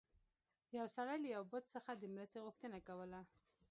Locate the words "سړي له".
0.95-1.27